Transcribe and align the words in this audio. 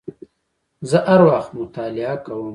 زه 0.89 0.97
هر 1.07 1.21
وخت 1.29 1.51
مطالعه 1.61 2.15
کوم 2.25 2.49